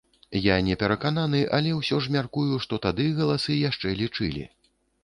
Я 0.43 0.55
не 0.69 0.77
перакананы, 0.83 1.41
але 1.59 1.75
ўсё 1.81 2.01
ж 2.07 2.17
мяркую, 2.17 2.49
што 2.67 2.83
тады 2.87 3.09
галасы 3.21 3.63
яшчэ 3.69 3.97
лічылі. 4.03 4.43